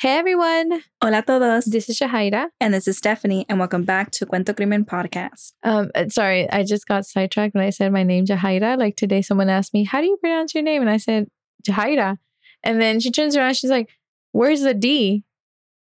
[0.00, 1.64] Hey everyone, Hola a todos.
[1.64, 2.50] this is Shahaira.
[2.60, 5.54] And this is Stephanie, and welcome back to Cuento Crimen Podcast.
[5.64, 8.78] Um, uh, sorry, I just got sidetracked when I said my name, Jahaira.
[8.78, 11.26] Like today, someone asked me, "How do you pronounce your name?" And I said,
[11.68, 12.18] Jahaira.
[12.62, 13.88] And then she turns around, she's like,
[14.30, 15.24] "Where's the D?"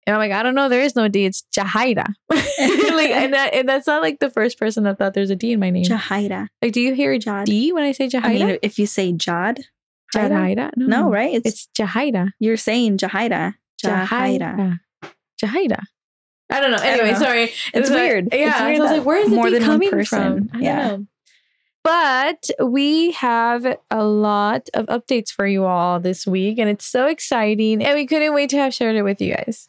[0.05, 0.67] And I'm like, "I don't know.
[0.67, 1.23] There is no D.
[1.23, 5.29] It's Jahaira." like, and that, and that's not like the first person that thought there's
[5.29, 5.85] a D in my name.
[5.85, 6.47] Jahaira.
[6.61, 7.45] like, do you hear Jad.
[7.45, 8.25] D when I say Jahaira?
[8.25, 9.61] I mean, if you say Jad,
[10.13, 10.55] Jahaira?
[10.57, 10.71] Jahaira?
[10.75, 11.33] no, right?
[11.33, 12.31] It's, It's Jahaira.
[12.39, 13.53] you're saying Jahaira.
[13.89, 14.79] Jahaira.
[15.43, 15.79] Jahaira.
[16.49, 16.77] I don't know.
[16.77, 17.19] I don't Anyway, know.
[17.19, 17.43] sorry.
[17.73, 18.27] It's like- weird.
[18.33, 18.49] Yeah.
[18.49, 20.61] It's weird I was like, where is the more D than one coming person- from?
[20.61, 20.87] Yeah.
[20.87, 21.05] know.
[21.83, 27.07] But we have a lot of updates for you all this week, and it's so
[27.07, 27.83] exciting.
[27.83, 29.67] And we couldn't wait to have shared it with you guys.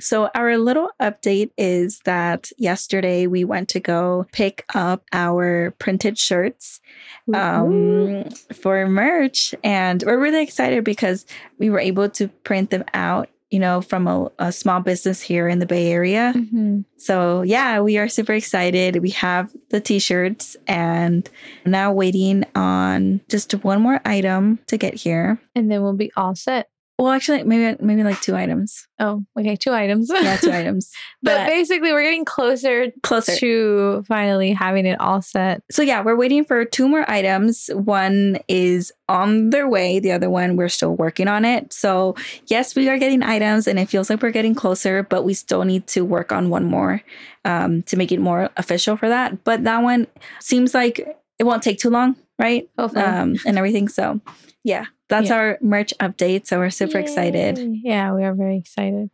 [0.00, 6.18] So, our little update is that yesterday we went to go pick up our printed
[6.18, 6.80] shirts
[7.32, 9.54] um, for merch.
[9.62, 11.26] And we're really excited because
[11.58, 15.46] we were able to print them out, you know, from a, a small business here
[15.46, 16.32] in the Bay Area.
[16.34, 16.84] Mhm.
[16.96, 19.02] So, yeah, we are super excited.
[19.02, 21.28] We have the t shirts and
[21.66, 25.38] now waiting on just one more item to get here.
[25.54, 26.68] And then we'll be all set.
[26.98, 28.86] Well, actually, maybe maybe like two items.
[29.00, 29.56] Oh, okay.
[29.56, 30.10] Two items.
[30.12, 30.92] Yeah, two items.
[31.22, 33.34] But, But basically, we're getting closer, closer.
[33.36, 35.62] to finally having it all set.
[35.70, 37.68] So yeah, we're waiting for two more items.
[37.74, 39.98] One is on their way.
[39.98, 41.72] The other one we're still working on it.
[41.72, 42.14] So
[42.46, 45.64] yes, we are getting items, and it feels like we're getting closer, but we still
[45.64, 47.02] need to work on one more
[47.44, 49.42] um, to make it more official for that.
[49.44, 50.06] But that one
[50.40, 51.00] seems like
[51.38, 52.68] it won't take too long, right?
[52.76, 53.88] Um, and everything.
[53.88, 54.20] So
[54.64, 55.36] yeah, that's Yeah.
[55.36, 56.46] our merch update.
[56.46, 57.58] So we're super excited.
[57.82, 59.10] Yeah, we are very excited.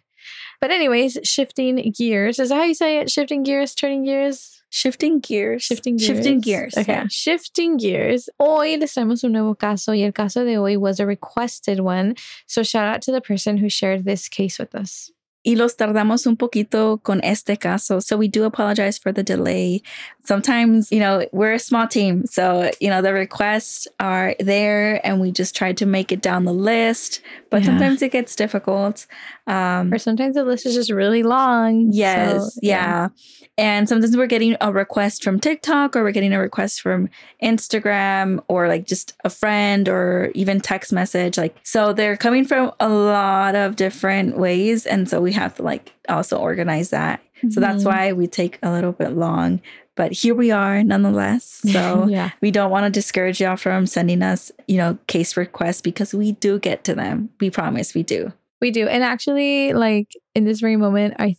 [0.60, 2.38] But anyways, shifting gears.
[2.40, 3.10] Is that how you say it?
[3.10, 5.62] Shifting gears, turning gears, Shifting gears.
[5.62, 6.06] shifting gears.
[6.06, 6.76] Shifting gears.
[6.76, 7.06] Okay, yeah.
[7.08, 8.28] shifting gears.
[8.40, 12.16] Hoy les traemos un nuevo caso y el caso de hoy was a requested one.
[12.46, 15.10] So shout out to the person who shared this case with us.
[15.46, 18.00] Y los tardamos un poquito con este caso.
[18.02, 19.80] So we do apologize for the delay.
[20.28, 22.26] Sometimes, you know, we're a small team.
[22.26, 26.44] So, you know, the requests are there and we just try to make it down
[26.44, 27.22] the list.
[27.50, 27.68] But Yeah.
[27.68, 29.06] sometimes it gets difficult.
[29.46, 31.88] Um, Or sometimes the list is just really long.
[31.92, 32.54] yes.
[32.54, 33.08] so, yeah.
[33.56, 37.08] And sometimes we're getting a request from TikTok or we're getting a request from
[37.42, 41.38] Instagram or like just a friend or even text message.
[41.38, 44.84] Like, so they're coming from a lot of different ways.
[44.86, 47.20] And so we have to like also organize that.
[47.50, 47.86] So that's Mhm.
[47.86, 49.60] why we take a little bit long.
[49.94, 51.60] But here we are nonetheless.
[51.72, 52.30] So yeah.
[52.40, 56.32] we don't want to discourage y'all from sending us, you know, case requests because we
[56.32, 57.30] do get to them.
[57.40, 58.32] We promise we do.
[58.60, 58.88] We do.
[58.88, 61.36] And actually, like in this very moment, I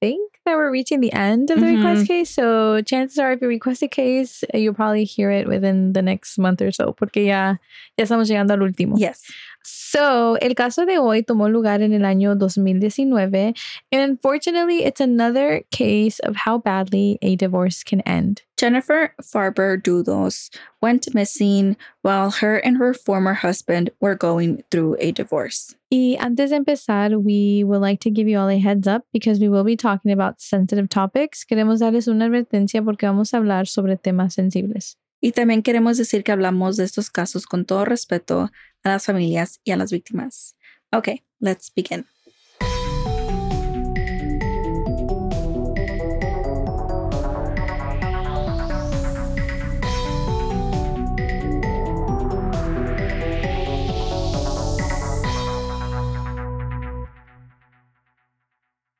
[0.00, 1.76] think that we're reaching the end of the Mhm.
[1.76, 2.30] request case.
[2.30, 6.36] So chances are, if you request a case, you'll probably hear it within the next
[6.38, 7.56] month or so, porque ya,
[7.96, 8.96] ya estamos llegando al último.
[8.98, 9.22] Yes.
[9.64, 13.54] So, el caso de hoy tomó lugar en el año 2019.
[13.90, 18.42] And unfortunately, it's another case of how badly a divorce can end.
[18.56, 25.12] Jennifer Farber Dulos went missing while her and her former husband were going through a
[25.12, 25.74] divorce.
[25.90, 29.40] Y antes de empezar, we would like to give you all a heads up because
[29.40, 31.44] we will be talking about sensitive topics.
[31.44, 34.96] Queremos darles una advertencia porque vamos a hablar sobre temas sensibles.
[35.20, 38.50] Y también queremos decir que hablamos de estos casos con todo respeto
[38.84, 40.54] a las familias y a las víctimas.
[40.92, 42.04] Okay, let's begin.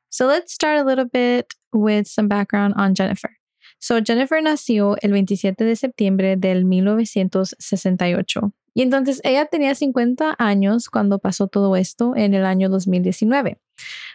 [0.09, 3.31] So let's start a little bit with some background on Jennifer.
[3.79, 8.53] So Jennifer nació el 27 de septiembre del 1968.
[8.75, 13.57] Y entonces ella tenía 50 años cuando pasó todo esto en el año 2019.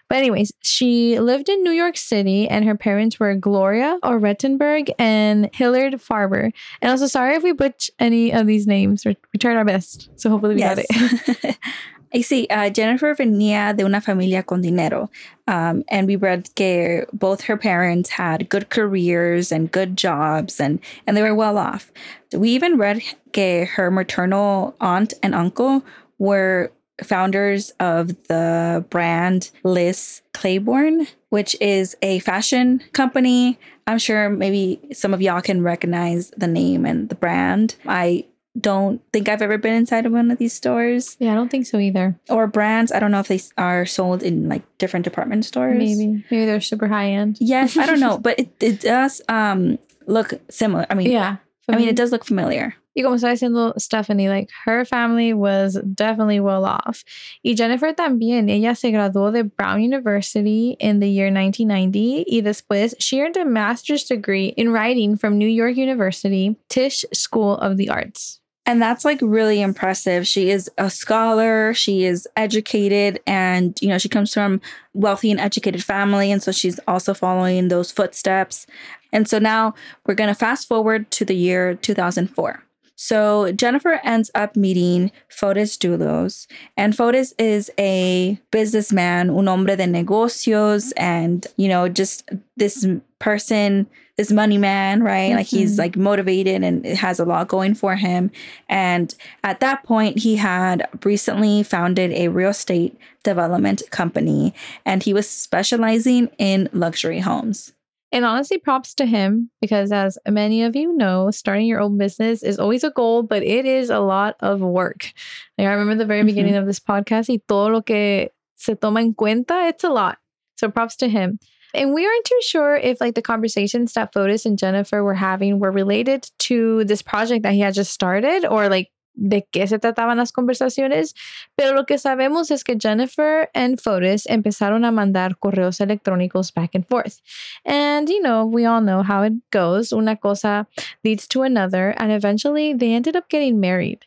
[0.09, 5.49] But anyways, she lived in New York City and her parents were Gloria Orettenberg and
[5.55, 6.53] Hilliard Farber.
[6.83, 9.05] And also sorry if we butch any of these names.
[9.05, 10.11] We we tried our best.
[10.17, 11.57] So hopefully we got it.
[12.13, 15.11] y sí, uh, Jennifer venía de una familia con dinero.
[15.47, 20.81] Um, and we read que both her parents had good careers and good jobs and,
[21.07, 21.91] and they were well off.
[22.33, 23.03] We even read
[23.33, 25.85] que her maternal aunt and uncle
[26.19, 26.71] were
[27.03, 33.59] founders of the brand Liz Claiborne, which is a fashion company.
[33.87, 37.77] I'm sure maybe some of y'all can recognize the name and the brand.
[37.87, 38.27] I
[38.59, 41.67] don't think I've ever been inside of one of these stores Yeah, I don't think
[41.67, 42.17] so either.
[42.29, 42.91] or brands.
[42.91, 45.79] I don't know if they are sold in like different department stores.
[45.79, 46.25] Maybe.
[46.31, 47.37] Maybe they're super high end.
[47.41, 50.87] Yes, I don't know, but it, it does um look similar.
[50.91, 51.37] I mean, Yeah.
[51.69, 52.75] I mean, it does look familiar.
[52.97, 57.05] Y como está diciendo Stephanie, like her family was definitely well off.
[57.45, 62.97] Y Jennifer también, ella se graduó de Brown University in the year 1990 y después
[62.99, 67.89] she earned a master's degree in writing from New York University Tisch School of the
[67.89, 68.40] Arts.
[68.71, 70.29] And that's like really impressive.
[70.29, 74.61] She is a scholar, she is educated, and you know, she comes from
[74.95, 76.31] wealthy and educated family.
[76.31, 78.69] And so she's also following those footsteps.
[79.13, 79.75] And so now
[80.07, 82.63] we're gonna fast forward to the year 2004.
[82.95, 86.47] So Jennifer ends up meeting Fotis Dulos,
[86.77, 92.87] and Fotis is a businessman, un hombre de negocios, and you know, just this
[93.21, 93.87] person,
[94.17, 95.29] this money man, right?
[95.29, 95.37] Mm-hmm.
[95.37, 98.33] Like he's like motivated and has a lot going for him.
[98.69, 99.15] And
[99.45, 104.53] at that point, he had recently founded a real estate development company,
[104.85, 107.73] and he was specializing in luxury homes.
[108.13, 112.43] And honestly, props to him because, as many of you know, starting your own business
[112.43, 115.13] is always a goal, but it is a lot of work.
[115.57, 116.27] Like I remember the very mm-hmm.
[116.27, 120.19] beginning of this podcast, y todo lo que se toma en cuenta, it's a lot.
[120.57, 121.39] So props to him.
[121.75, 125.59] And we aren't too sure if like the conversations that Fotis and Jennifer were having
[125.59, 129.79] were related to this project that he had just started or like de qué se
[129.79, 131.15] trataban las conversaciones,
[131.57, 136.75] pero lo que sabemos es que Jennifer and Fotis empezaron a mandar correos electrónicos back
[136.75, 137.21] and forth.
[137.65, 139.93] And, you know, we all know how it goes.
[139.93, 140.67] Una cosa
[141.05, 144.07] leads to another, and eventually they ended up getting married.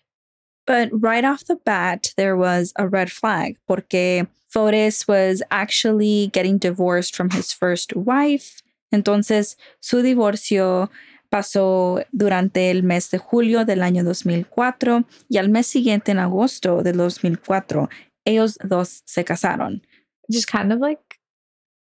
[0.66, 6.58] But right off the bat, there was a red flag porque Fotis was actually getting
[6.60, 8.62] divorced from his first wife.
[8.92, 10.92] Entonces, su divorcio
[11.30, 16.84] pasó durante el mes de julio del año 2004 y al mes siguiente, en agosto
[16.84, 17.90] del 2004,
[18.26, 19.82] ellos dos se casaron.
[20.30, 21.20] Just kind of like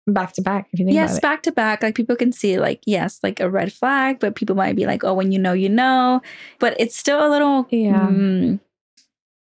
[0.08, 0.66] back to back.
[0.72, 1.82] If you think yes, back to back.
[1.82, 5.04] Like people can see, like yes, like a red flag, but people might be like,
[5.04, 6.20] "Oh, when you know, you know."
[6.58, 8.60] But it's still a little, yeah, mm,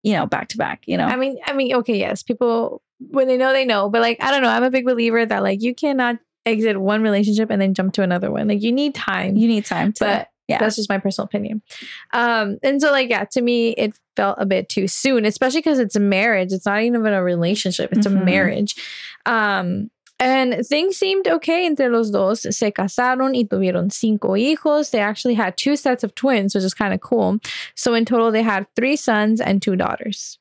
[0.03, 0.83] you know, back to back.
[0.85, 3.89] You know, I mean, I mean, okay, yes, people when they know, they know.
[3.89, 4.49] But like, I don't know.
[4.49, 8.03] I'm a big believer that like you cannot exit one relationship and then jump to
[8.03, 8.47] another one.
[8.47, 9.35] Like you need time.
[9.35, 9.93] You need time.
[9.93, 11.61] To, but yeah, that's just my personal opinion.
[12.13, 15.79] Um, and so like yeah, to me it felt a bit too soon, especially because
[15.79, 16.53] it's a marriage.
[16.53, 17.91] It's not even a relationship.
[17.91, 18.17] It's mm-hmm.
[18.17, 18.75] a marriage.
[19.25, 22.41] Um, and things seemed okay entre los dos.
[22.41, 24.91] Se casaron y tuvieron cinco hijos.
[24.91, 27.39] They actually had two sets of twins, which is kind of cool.
[27.75, 30.39] So in total, they had three sons and two daughters.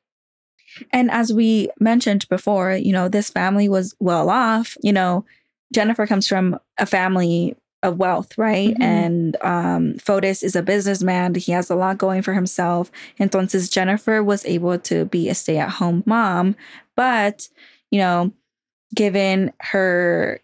[0.90, 4.76] And as we mentioned before, you know, this family was well off.
[4.82, 5.24] You know,
[5.72, 8.70] Jennifer comes from a family of wealth, right?
[8.70, 8.82] Mm-hmm.
[8.82, 11.34] And um, Fotis is a businessman.
[11.34, 12.90] He has a lot going for himself.
[13.20, 16.56] Entonces, Jennifer was able to be a stay at home mom.
[16.96, 17.48] But,
[17.90, 18.32] you know,
[18.94, 20.40] given her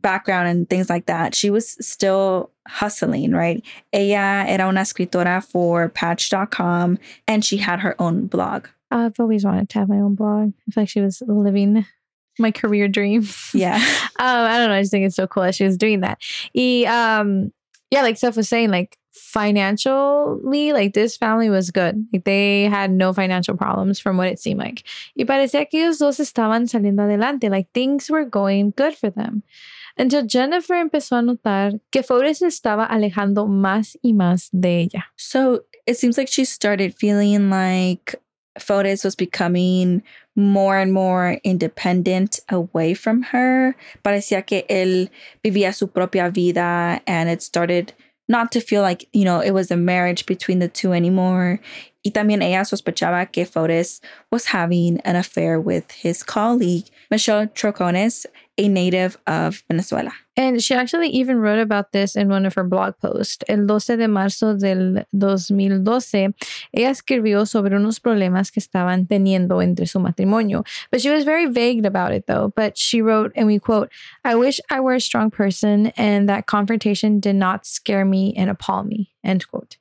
[0.00, 3.64] background and things like that, she was still hustling, right?
[3.92, 6.98] Ella era una escritora for Patch.com
[7.28, 8.66] and she had her own blog.
[8.92, 10.52] I've always wanted to have my own blog.
[10.68, 11.86] I feel like she was living
[12.38, 13.26] my career dream.
[13.52, 13.76] Yeah.
[14.18, 14.74] um, I don't know.
[14.74, 16.18] I just think it's so cool that she was doing that.
[16.54, 17.52] Y, um,
[17.90, 22.06] yeah, like Steph was saying, like financially, like this family was good.
[22.12, 24.84] Like they had no financial problems from what it seemed like.
[25.16, 27.50] Y parecía que ellos dos estaban saliendo adelante.
[27.50, 29.42] Like things were going good for them.
[29.98, 35.04] Until Jennifer empezó a notar que Fotis estaba alejando más y más de ella.
[35.16, 38.14] So it seems like she started feeling like
[38.58, 40.02] Fotis was becoming
[40.36, 43.74] more and more independent away from her.
[44.04, 45.10] Parecía que él
[45.44, 47.92] vivía su propia vida and it started
[48.28, 51.60] not to feel like, you know, it was a marriage between the two anymore.
[52.04, 58.26] Y también ella sospechaba que Fotis was having an affair with his colleague, Michelle Troconis,
[58.58, 60.12] a native of Venezuela.
[60.36, 63.44] And she actually even wrote about this in one of her blog posts.
[63.48, 66.34] El 12 de marzo del 2012,
[66.72, 70.64] ella escribió sobre unos problemas que estaban teniendo entre su matrimonio.
[70.90, 72.52] But she was very vague about it though.
[72.54, 73.90] But she wrote, and we quote,
[74.24, 78.50] I wish I were a strong person and that confrontation did not scare me and
[78.50, 79.76] appall me, end quote.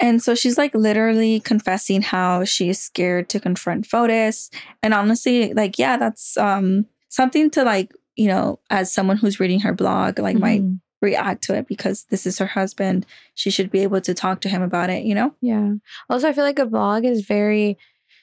[0.00, 4.50] And so she's like literally confessing how she's scared to confront Fotis.
[4.82, 9.60] And honestly, like, yeah, that's um something to like, you know, as someone who's reading
[9.60, 10.42] her blog, like mm-hmm.
[10.42, 13.06] might react to it because this is her husband.
[13.34, 15.34] She should be able to talk to him about it, you know?
[15.40, 15.74] Yeah.
[16.08, 17.78] Also, I feel like a blog is very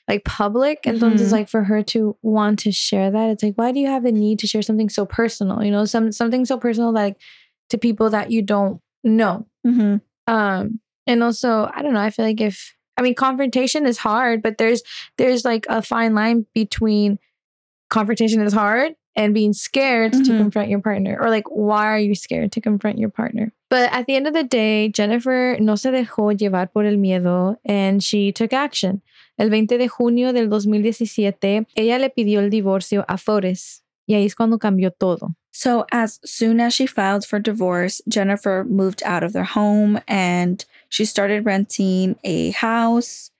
[0.07, 0.85] like public.
[0.85, 1.15] And mm-hmm.
[1.15, 4.03] it's like for her to want to share that, it's like, why do you have
[4.03, 5.63] the need to share something so personal?
[5.63, 7.17] You know, some something so personal like
[7.69, 9.47] to people that you don't know.
[9.65, 9.97] Mm-hmm.
[10.33, 10.79] Um,
[11.11, 14.57] and also, I don't know, I feel like if I mean confrontation is hard, but
[14.57, 14.81] there's
[15.17, 17.19] there's like a fine line between
[17.89, 20.23] confrontation is hard and being scared mm-hmm.
[20.23, 23.91] to confront your partner or like why are you scared to confront your partner But
[23.91, 28.01] at the end of the day, Jennifer no se dejó llevar por el miedo and
[28.01, 29.01] she took action.
[29.37, 34.25] El 20 de junio del 2017, ella le pidió el divorcio a flores y ahí
[34.25, 35.35] es cuando cambió todo.
[35.51, 40.63] So, as soon as she filed for divorce, Jennifer moved out of their home and
[40.91, 43.31] she started renting a house.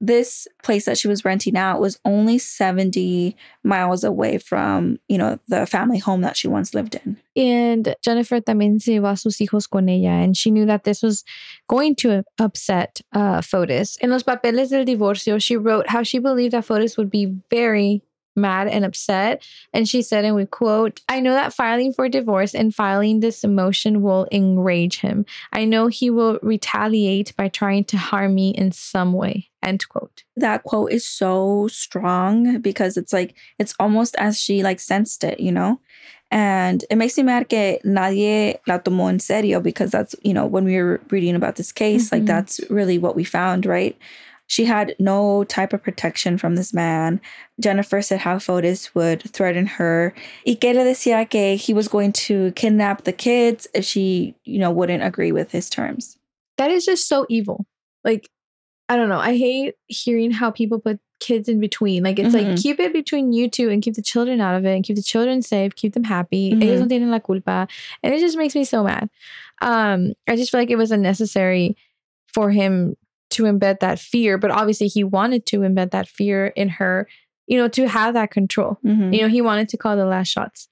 [0.00, 5.38] This place that she was renting out was only 70 miles away from, you know,
[5.46, 7.18] the family home that she once lived in.
[7.36, 11.02] And Jennifer también se llevó a sus hijos con ella, and she knew that this
[11.02, 11.24] was
[11.68, 13.96] going to upset uh, Fotis.
[14.00, 18.02] En los papeles del divorcio, she wrote how she believed that Fotis would be very
[18.36, 19.44] mad and upset.
[19.72, 23.44] And she said, and we quote, I know that filing for divorce and filing this
[23.44, 25.26] motion will enrage him.
[25.52, 29.50] I know he will retaliate by trying to harm me in some way.
[29.62, 30.24] End quote.
[30.36, 35.38] That quote is so strong because it's like, it's almost as she like sensed it,
[35.40, 35.80] you know?
[36.32, 40.46] And it makes me mad que nadie la tomó en serio because that's, you know,
[40.46, 42.16] when we were reading about this case, mm-hmm.
[42.16, 43.96] like that's really what we found, right?
[44.52, 47.22] She had no type of protection from this man.
[47.58, 50.12] Jennifer said how Fotis would threaten her.
[50.46, 54.58] Y que le decía que he was going to kidnap the kids if she, you
[54.58, 56.18] know, wouldn't agree with his terms.
[56.58, 57.64] That is just so evil.
[58.04, 58.28] Like,
[58.90, 59.20] I don't know.
[59.20, 62.04] I hate hearing how people put kids in between.
[62.04, 62.50] Like it's mm-hmm.
[62.50, 64.96] like keep it between you two and keep the children out of it and keep
[64.96, 66.50] the children safe, keep them happy.
[66.52, 66.62] Mm-hmm.
[66.62, 67.66] Ellos no tienen la culpa.
[68.02, 69.08] And it just makes me so mad.
[69.62, 71.74] Um, I just feel like it was unnecessary
[72.34, 72.96] for him
[73.32, 77.08] to embed that fear, but obviously he wanted to embed that fear in her,
[77.46, 78.78] you know, to have that control.
[78.84, 79.12] Mm-hmm.
[79.12, 80.68] You know, he wanted to call the last shots.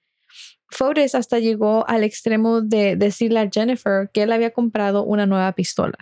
[0.72, 5.52] Fotis hasta llegó al extremo de decirle a Jennifer que él había comprado una nueva
[5.52, 5.96] pistola.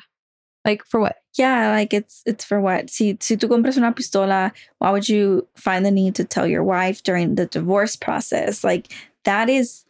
[0.65, 1.17] Like for what?
[1.39, 2.91] Yeah, like it's it's for what?
[2.91, 6.63] Si si tú compras una pistola, why would you find the need to tell your
[6.63, 8.63] wife during the divorce process?
[8.63, 8.93] Like
[9.25, 9.85] that is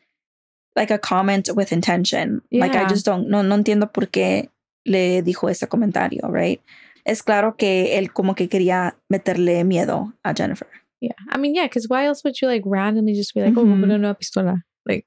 [0.77, 2.43] like a comment with intention.
[2.51, 2.61] Yeah.
[2.61, 4.49] Like I just don't no no entiendo por qué
[4.89, 6.61] le dijo ese comentario, right?
[7.05, 10.69] Es claro que él como que quería meterle miedo a Jennifer.
[11.01, 11.13] Yeah.
[11.31, 13.85] I mean, yeah, because why else would you like randomly just be like, mm-hmm.
[13.85, 14.63] oh, no, no, pistola?
[14.87, 15.07] Like,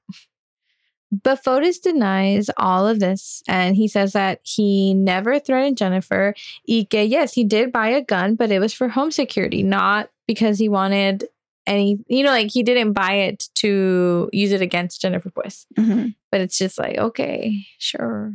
[1.22, 6.34] but Fotis denies all of this and he says that he never threatened Jennifer.
[6.66, 10.08] Y que, yes, he did buy a gun, but it was for home security, not
[10.26, 11.28] because he wanted
[11.66, 15.66] any, you know, like he didn't buy it to use it against Jennifer Boyce.
[15.78, 16.08] Mm-hmm.
[16.30, 18.32] But it's just like, okay, sure.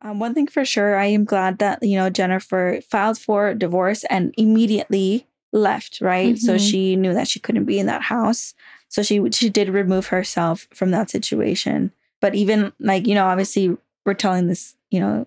[0.00, 4.04] Um, one thing for sure, I am glad that, you know, Jennifer filed for divorce
[4.04, 6.34] and immediately left, right?
[6.34, 6.46] Mm-hmm.
[6.46, 8.54] So she knew that she couldn't be in that house.
[8.88, 11.92] So she she did remove herself from that situation.
[12.20, 15.26] But even like, you know, obviously we're telling this, you know,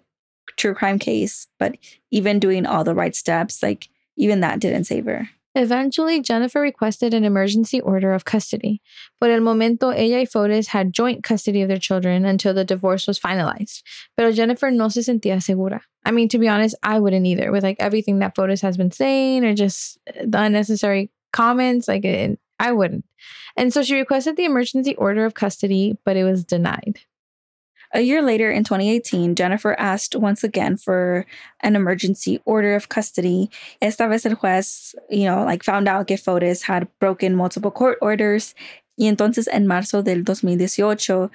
[0.57, 1.77] true crime case, but
[2.09, 5.29] even doing all the right steps, like even that didn't save her.
[5.53, 8.81] Eventually, Jennifer requested an emergency order of custody.
[9.19, 13.05] Por el momento, ella y Fotis had joint custody of their children until the divorce
[13.05, 13.81] was finalized.
[14.15, 15.81] Pero Jennifer no se sentía segura.
[16.05, 18.91] I mean, to be honest, I wouldn't either with like everything that Fotis has been
[18.91, 21.87] saying or just the unnecessary comments.
[21.87, 23.05] Like, it, I wouldn't.
[23.57, 27.01] And so she requested the emergency order of custody, but it was denied.
[27.93, 31.25] A year later, in 2018, Jennifer asked once again for
[31.59, 33.49] an emergency order of custody.
[33.81, 37.97] Esta vez el juez, you know, like found out que Fotis had broken multiple court
[38.01, 38.55] orders.
[38.97, 41.29] Y entonces, en marzo del 2018,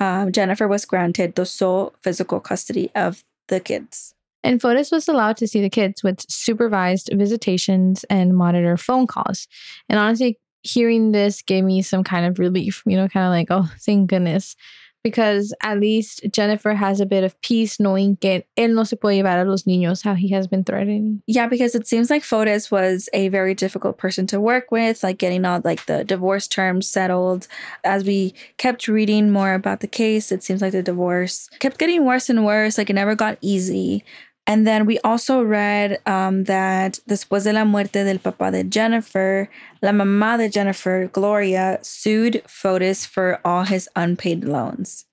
[0.00, 4.14] um, Jennifer was granted the sole physical custody of the kids.
[4.42, 9.46] And Fotis was allowed to see the kids with supervised visitations and monitor phone calls.
[9.88, 13.48] And honestly, hearing this gave me some kind of relief, you know, kind of like,
[13.50, 14.56] oh, thank goodness
[15.02, 19.16] because at least Jennifer has a bit of peace knowing que él no se puede
[19.16, 21.22] llevar a los niños how he has been threatening.
[21.26, 25.18] Yeah, because it seems like Fotis was a very difficult person to work with, like
[25.18, 27.48] getting all like the divorce terms settled.
[27.84, 32.04] As we kept reading more about the case, it seems like the divorce kept getting
[32.04, 34.04] worse and worse, like it never got easy.
[34.50, 39.48] And then we also read um, that después de la muerte del papá de Jennifer,
[39.80, 45.04] la mamá de Jennifer, Gloria, sued Fotis for all his unpaid loans.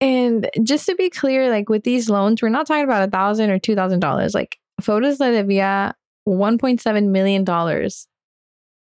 [0.00, 3.50] And just to be clear, like with these loans, we're not talking about a thousand
[3.50, 4.32] or two thousand dollars.
[4.32, 8.06] Like Fotis le debía one point seven million dollars.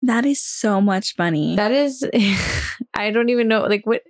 [0.02, 1.56] That is so much money.
[1.56, 2.06] That is,
[2.94, 3.62] I don't even know.
[3.62, 4.02] Like what?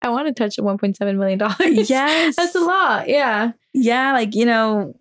[0.00, 1.90] I want to touch one point seven million dollars.
[1.90, 3.06] Yes, that's a lot.
[3.06, 4.14] Yeah, yeah.
[4.14, 4.94] Like you know,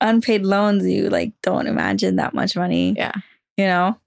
[0.00, 2.94] unpaid loans, you like don't imagine that much money.
[2.96, 3.12] Yeah.
[3.56, 3.98] You know?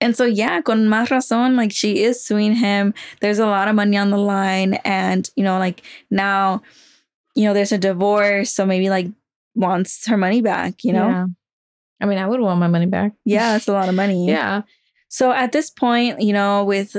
[0.00, 2.92] And so, yeah, con más razón, like she is suing him.
[3.20, 4.74] There's a lot of money on the line.
[4.84, 6.62] And, you know, like now,
[7.34, 8.50] you know, there's a divorce.
[8.50, 9.08] So maybe like
[9.54, 11.08] wants her money back, you know?
[11.08, 11.26] Yeah.
[12.00, 13.12] I mean, I would want my money back.
[13.24, 14.28] Yeah, it's a lot of money.
[14.28, 14.62] Yeah.
[15.08, 16.94] So at this point, you know, with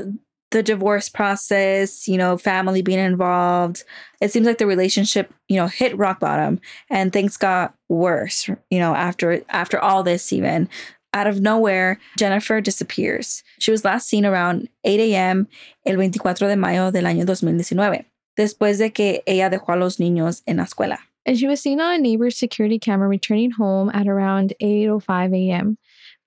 [0.51, 3.83] the divorce process, you know, family being involved,
[4.21, 8.79] it seems like the relationship, you know, hit rock bottom and things got worse, you
[8.79, 10.69] know, after after all this even.
[11.13, 13.43] Out of nowhere, Jennifer disappears.
[13.59, 15.47] She was last seen around 8 a.m.
[15.85, 18.05] el 24 de mayo del año 2019,
[18.37, 20.99] después de que ella dejó a los niños en la escuela.
[21.25, 25.77] And she was seen on a neighbor's security camera returning home at around 8:05 a.m.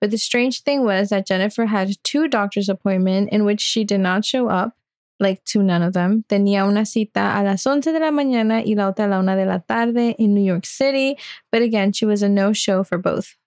[0.01, 3.99] But the strange thing was that Jennifer had two doctor's appointments in which she did
[3.99, 4.75] not show up,
[5.19, 6.25] like to none of them.
[6.27, 9.35] Tenía una cita a las 11 de la mañana y la otra a la una
[9.35, 11.15] de la tarde in New York City,
[11.51, 13.37] but again, she was a no-show for both.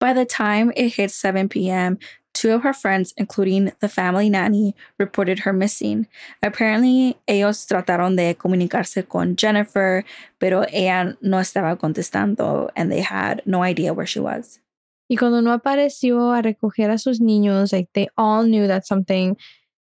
[0.00, 1.98] By the time it hit 7 p.m.,
[2.32, 6.06] two of her friends, including the family nanny, reported her missing.
[6.42, 10.04] Apparently, ellos trataron de comunicarse con Jennifer,
[10.38, 14.60] pero ella no estaba contestando and they had no idea where she was.
[15.08, 19.36] Y cuando no apareció a recoger a sus niños, like they all knew that something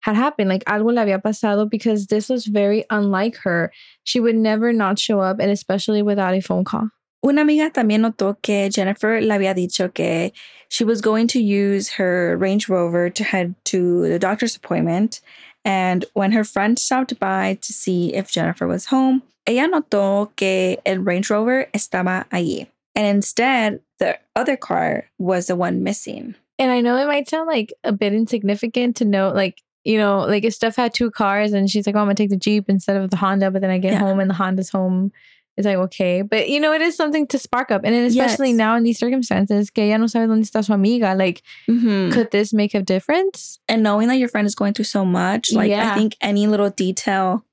[0.00, 3.70] had happened, like algo le había pasado because this was very unlike her.
[4.02, 6.90] She would never not show up, and especially without a phone call.
[7.24, 10.32] Una amiga también notó que Jennifer le había dicho que
[10.68, 15.20] she was going to use her Range Rover to head to the doctor's appointment.
[15.64, 20.78] And when her friend stopped by to see if Jennifer was home, ella notó que
[20.84, 22.66] el Range Rover estaba allí.
[22.96, 26.34] And instead, the other car was the one missing.
[26.58, 30.18] And I know it might sound like a bit insignificant to note, like, you know,
[30.26, 32.68] like if Steph had two cars and she's like, oh, I'm gonna take the Jeep
[32.68, 34.00] instead of the Honda, but then I get Yeah.
[34.00, 35.12] home and the Honda's home.
[35.56, 36.22] It's like, okay.
[36.22, 37.82] But, you know, it is something to spark up.
[37.84, 38.56] And then especially Yes.
[38.56, 41.14] now in these circumstances, que ella no sabe dónde está su amiga.
[41.14, 42.12] Like, Mm-hmm.
[42.12, 43.58] could this make a difference?
[43.68, 45.92] And knowing that your friend is going through so much, like Yeah.
[45.92, 47.44] I think any little detail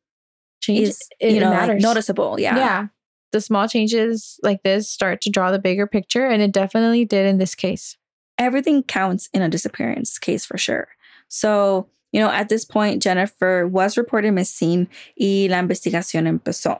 [0.61, 2.39] Change is, you know, like, noticeable.
[2.39, 2.55] Yeah.
[2.57, 2.87] yeah.
[3.31, 6.25] The small changes like this start to draw the bigger picture.
[6.25, 7.97] And it definitely did in this case.
[8.39, 10.87] everything counts in a disappearance case for sure.
[11.27, 14.87] So, you know, at this point, Jennifer was reported missing
[15.19, 16.79] y la investigación empezó.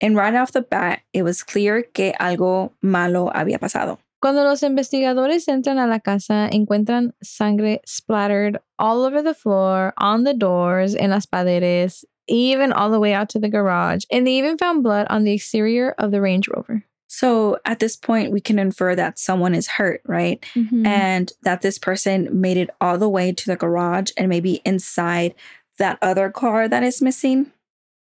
[0.00, 3.98] And right off the bat, it was clear que algo malo había pasado.
[4.22, 10.24] Cuando los investigadores entran a la casa, encuentran sangre splattered all over the floor, on
[10.24, 14.04] the doors, en las paredes, even all the way out to the garage.
[14.10, 16.84] And they even found blood on the exterior of the Range Rover.
[17.08, 20.44] So at this point, we can infer that someone is hurt, right?
[20.54, 20.86] Mm.
[20.86, 25.34] And that this person made it all the way to the garage and maybe inside
[25.78, 27.50] that other car that is missing.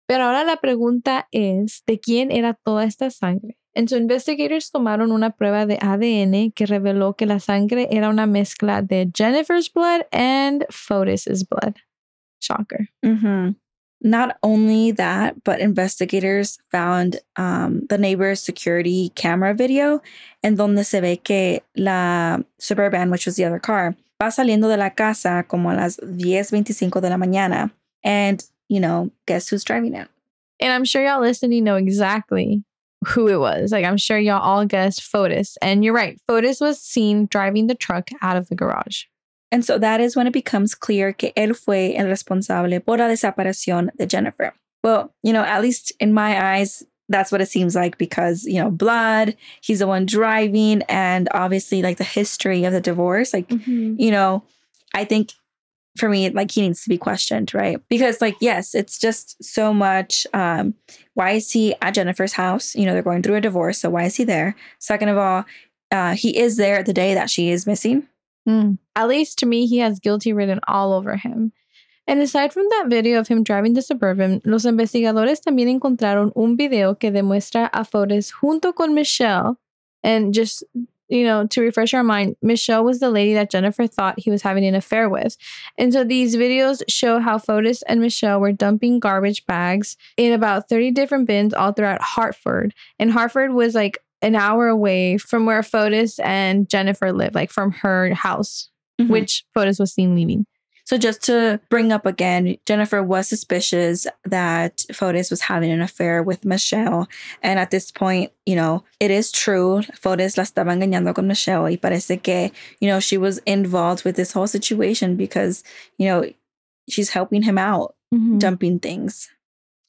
[0.07, 3.57] Pero ahora la pregunta es, ¿de quién era toda esta sangre?
[3.75, 8.27] En su investigators tomaron una prueba de ADN que reveló que la sangre era una
[8.27, 11.75] mezcla de Jennifer's blood and Fotis's blood.
[12.39, 12.87] Shocker.
[13.03, 13.55] Mm-hmm.
[14.03, 20.01] Not only that, but investigators found um, the neighbor's security camera video
[20.43, 24.75] en donde se ve que la Suburban, which was the other car, va saliendo de
[24.75, 27.71] la casa como a las 10.25 de la mañana.
[28.03, 30.09] And, you know, guess who's driving it?
[30.59, 32.63] And I'm sure y'all listening know exactly
[33.07, 33.71] who it was.
[33.71, 35.57] Like, I'm sure y'all all guessed Fotis.
[35.61, 39.05] And you're right, Fotis was seen driving the truck out of the garage.
[39.53, 43.07] And so that is when it becomes clear que él fue el responsable por la
[43.07, 44.51] desaparición de Jennifer.
[44.83, 48.59] Well, you know, at least in my eyes, that's what it seems like because, you
[48.59, 53.45] know, blood, he's the one driving, and obviously, like the history of the divorce, like,
[53.67, 54.41] you know,
[54.95, 55.33] I think
[55.97, 57.79] for me, like he needs to be questioned, right?
[57.89, 60.25] Because, like, yes, it's just so much.
[60.33, 60.73] Um,
[61.13, 62.73] why is he at Jennifer's house?
[62.73, 64.55] You know, they're going through a divorce, so why is he there?
[64.79, 65.45] Second of all,
[65.91, 68.07] uh, he is there the day that she is missing.
[68.47, 68.77] Mm.
[68.95, 71.53] At least to me, he has guilty written all over him.
[72.05, 76.57] And aside from that video of him driving the Suburban, los investigadores también encontraron un
[76.57, 79.57] video que demuestra a Fotis junto con Michelle.
[80.03, 80.65] And just,
[81.07, 84.41] you know, to refresh our mind, Michelle was the lady that Jennifer thought he was
[84.41, 85.37] having an affair with.
[85.77, 90.67] And so these videos show how Fotis and Michelle were dumping garbage bags in about
[90.67, 92.73] 30 different bins all throughout Hartford.
[92.99, 97.71] And Hartford was like an hour away from where Fotis and Jennifer lived, like from
[97.83, 99.09] her house, Mhm.
[99.09, 100.45] which Fotis was seen leaving.
[100.85, 106.21] So just to bring up again, Jennifer was suspicious that Fotis was having an affair
[106.21, 107.07] with Michelle.
[107.41, 109.81] And at this point, you know, it is true.
[109.95, 111.63] Fotis la estaba engañando con Michelle.
[111.63, 115.63] Y parece que, you know, she was involved with this whole situation because,
[115.97, 116.25] you know,
[116.89, 118.39] she's helping him out, Mm.
[118.39, 119.29] dumping things.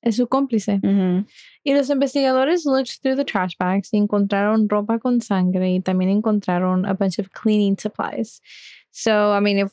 [0.06, 0.80] Es su cómplice.
[0.80, 1.24] Mhm.
[1.64, 6.10] Y los investigadores looked through the trash bags y encontraron ropa con sangre y también
[6.10, 8.40] encontraron a bunch of cleaning supplies.
[8.90, 9.72] So, I mean, if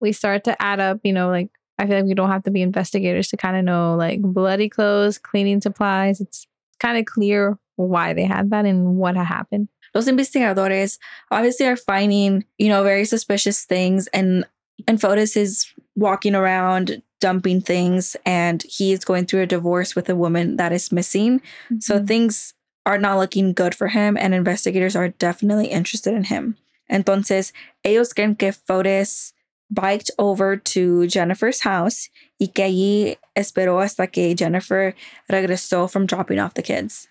[0.00, 1.48] we start to add up, you know, like,
[1.78, 4.68] I feel like we don't have to be investigators to kind of know like bloody
[4.68, 6.20] clothes, cleaning supplies.
[6.20, 6.46] It's
[6.78, 9.68] kind of clear why they had that and what happened.
[9.94, 10.98] Los investigadores
[11.30, 14.44] obviously are finding, you know, very suspicious things and
[14.86, 20.08] and Fotis is walking around dumping things and he is going through a divorce with
[20.08, 21.40] a woman that is missing.
[21.40, 21.80] Mm-hmm.
[21.80, 22.54] So things
[22.86, 26.56] are not looking good for him and investigators are definitely interested in him.
[26.90, 27.52] Entonces,
[27.84, 29.32] ellos creen que Fotis
[29.70, 32.08] biked over to Jennifer's house
[32.40, 34.94] y que allí esperó hasta que Jennifer
[35.30, 37.06] regresó from dropping off the kids.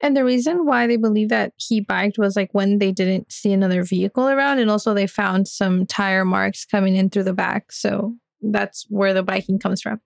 [0.00, 3.52] And the reason why they believe that he biked was like when they didn't see
[3.52, 7.72] another vehicle around, and also they found some tire marks coming in through the back.
[7.72, 8.14] So
[8.52, 10.00] that's where the biking comes from.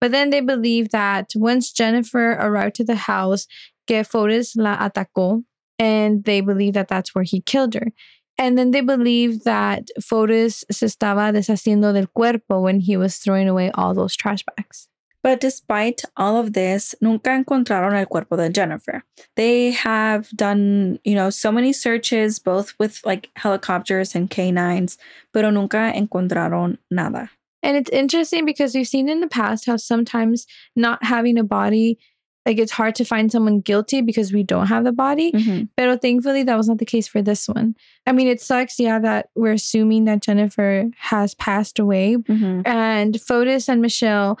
[0.00, 3.46] But then they believe that once Jennifer arrived to the house,
[3.86, 5.44] que Fotis la atacó,
[5.78, 7.92] and they believe that that's where he killed her.
[8.38, 13.48] And then they believe that Fotis se estaba deshaciendo del cuerpo when he was throwing
[13.48, 14.88] away all those trash bags.
[15.22, 19.02] But despite all of this, nunca encontraron el cuerpo de Jennifer.
[19.34, 24.96] They have done, you know, so many searches, both with like helicopters and canines,
[25.32, 27.30] pero nunca encontraron nada.
[27.68, 31.98] And it's interesting because we've seen in the past how sometimes not having a body
[32.46, 35.32] like it's hard to find someone guilty because we don't have the body.
[35.32, 35.64] Mm-hmm.
[35.76, 37.76] But thankfully, that was not the case for this one.
[38.06, 42.16] I mean, it sucks, yeah, that we're assuming that Jennifer has passed away.
[42.16, 42.62] Mm-hmm.
[42.64, 44.38] And Fotis and Michelle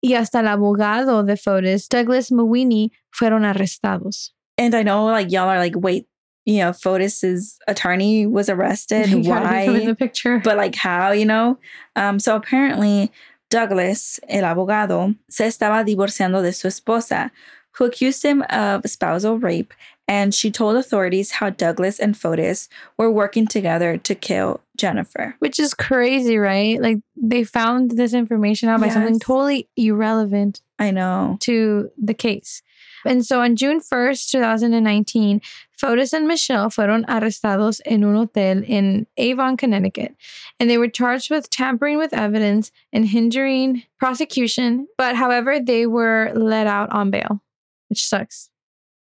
[0.00, 4.30] y hasta el abogado de Fotis, Douglas Mawhinney, fueron arrestados.
[4.56, 6.06] And I know, like, y'all are like, wait,
[6.50, 9.24] you know, Fotis's attorney was arrested.
[9.26, 9.62] Why?
[9.62, 10.40] in the picture.
[10.42, 11.12] But like, how?
[11.12, 11.58] You know.
[11.94, 12.18] Um.
[12.18, 13.12] So apparently,
[13.50, 17.30] Douglas, el abogado, se estaba divorciando de su esposa,
[17.72, 19.72] who accused him of spousal rape,
[20.08, 25.36] and she told authorities how Douglas and Fotis were working together to kill Jennifer.
[25.38, 26.82] Which is crazy, right?
[26.82, 28.94] Like they found this information out by yes.
[28.94, 30.62] something totally irrelevant.
[30.80, 31.36] I know.
[31.42, 32.62] To the case.
[33.04, 35.40] And so on June 1st, 2019,
[35.80, 40.14] Fotis and Michelle fueron arrestados en un hotel in Avon, Connecticut.
[40.58, 44.88] And they were charged with tampering with evidence and hindering prosecution.
[44.98, 47.40] But however, they were let out on bail,
[47.88, 48.50] which sucks.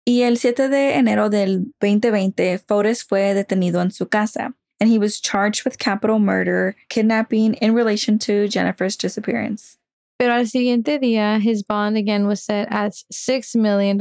[0.07, 4.53] Y el 7 de enero del 2020, Fotis fue detenido en su casa.
[4.81, 9.79] And he was charged with capital murder, kidnapping in relation to Jennifer's disappearance.
[10.23, 14.01] Pero al siguiente día, his bond again was set at $6 million.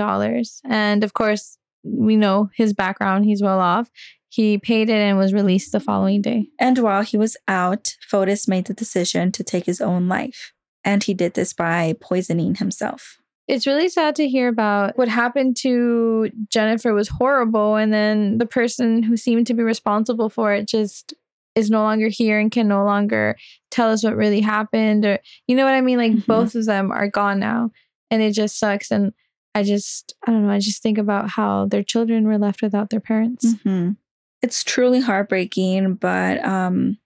[0.63, 3.89] And of course, we know his background, he's well off.
[4.29, 6.49] He paid it and was released the following day.
[6.59, 10.53] And while he was out, Fotis made the decision to take his own life.
[10.85, 13.17] And he did this by poisoning himself.
[13.47, 17.77] It's really sad to hear about what happened to Jennifer was horrible.
[17.77, 21.15] And then the person who seemed to be responsible for it just
[21.55, 23.35] is no longer here and can no longer
[23.69, 26.31] tell us what really happened or you know what I mean like mm-hmm.
[26.31, 27.71] both of them are gone now
[28.09, 29.13] and it just sucks and
[29.53, 32.89] I just I don't know I just think about how their children were left without
[32.89, 33.45] their parents.
[33.45, 33.91] Mm-hmm.
[34.41, 36.97] It's truly heartbreaking but um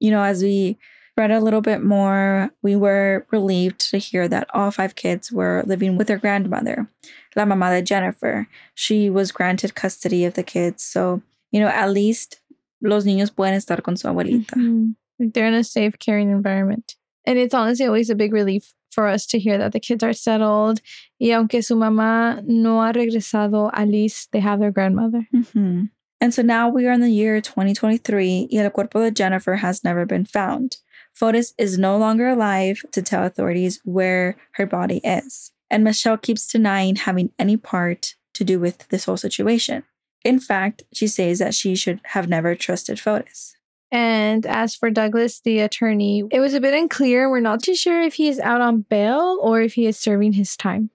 [0.00, 0.78] you know as we
[1.16, 5.64] read a little bit more we were relieved to hear that all five kids were
[5.66, 6.88] living with their grandmother
[7.36, 8.48] La Mamá de Jennifer.
[8.74, 12.40] She was granted custody of the kids so you know at least
[12.80, 14.56] los niños pueden estar con su abuelita.
[14.56, 15.30] Mm-hmm.
[15.32, 16.94] They're in a safe, caring environment.
[17.24, 20.12] And it's honestly always a big relief for us to hear that the kids are
[20.12, 20.80] settled.
[21.20, 25.26] Y aunque su mamá no ha regresado, at least they have their grandmother.
[25.34, 25.86] Mm-hmm.
[26.20, 29.84] And so now we are in the year 2023 y el cuerpo de Jennifer has
[29.84, 30.78] never been found.
[31.14, 35.52] Fotis is no longer alive to tell authorities where her body is.
[35.70, 39.84] And Michelle keeps denying having any part to do with this whole situation.
[40.28, 43.54] In fact, she says that she should have never trusted Fotis.
[43.90, 47.30] And as for Douglas, the attorney, it was a bit unclear.
[47.30, 50.34] We're not too sure if he is out on bail or if he is serving
[50.34, 50.90] his time.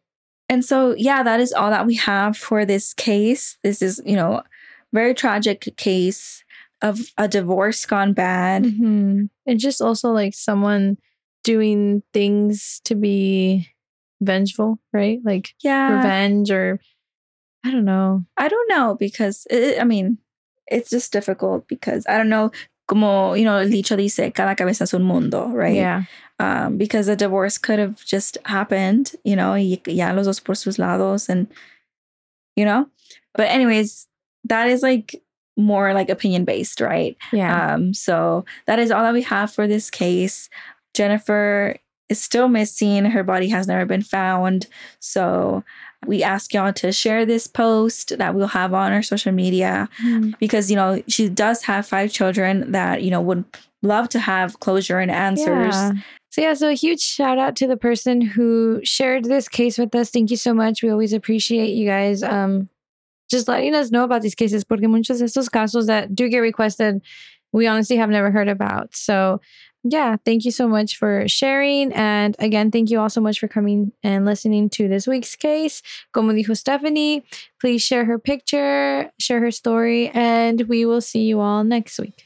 [0.49, 3.57] And so, yeah, that is all that we have for this case.
[3.63, 4.43] This is, you know,
[4.91, 6.43] very tragic case
[6.83, 8.65] of a divorce gone bad.
[8.65, 9.25] Mm-hmm.
[9.47, 10.97] And just also like someone
[11.43, 13.67] doing things to be
[14.21, 15.19] vengeful, right?
[15.23, 15.97] Like yeah.
[15.97, 16.79] revenge or
[17.63, 18.25] I don't know.
[18.37, 20.17] I don't know because it, I mean,
[20.67, 22.51] it's just difficult because I don't know.
[22.85, 25.75] Como, you know, el dicho dice, cada cabeza es un mundo, right?
[25.75, 26.03] Yeah.
[26.39, 30.55] Um, because a divorce could have just happened, you know, y ya los dos por
[30.55, 31.47] sus lados and,
[32.57, 32.87] you know?
[33.35, 34.07] But anyways,
[34.45, 35.21] that is like
[35.55, 37.15] more like opinion based, right?
[37.31, 37.73] Yeah.
[37.73, 40.49] Um, so that is all that we have for this case.
[40.93, 41.77] Jennifer
[42.09, 43.05] is still missing.
[43.05, 44.67] Her body has never been found.
[44.99, 45.63] So
[46.07, 50.37] we ask y'all to share this post that we'll have on our social media mm.
[50.39, 53.43] because, you know, she does have five children that, you know, would
[53.81, 55.75] love to have closure and answers.
[55.75, 55.91] Yeah.
[56.29, 59.93] So, yeah, so a huge shout out to the person who shared this case with
[59.93, 60.09] us.
[60.09, 60.81] Thank you so much.
[60.81, 62.69] We always appreciate you guys um,
[63.29, 66.39] just letting us know about these cases porque muchos de estos casos that do get
[66.39, 67.01] requested,
[67.51, 68.95] we honestly have never heard about.
[68.95, 69.41] So,
[69.83, 71.91] yeah, thank you so much for sharing.
[71.93, 75.81] And again, thank you all so much for coming and listening to this week's case.
[76.13, 77.23] Como dijo Stephanie,
[77.59, 82.25] please share her picture, share her story, and we will see you all next week.